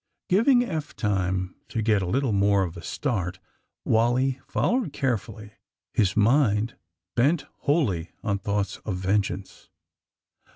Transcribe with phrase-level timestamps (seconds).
[0.29, 3.37] ''Giving Eph time to get a little more of a start,
[3.85, 5.51] Wally followed carefully,
[5.93, 6.75] his mind
[7.13, 9.69] bent wholly on thoughts of vengeance.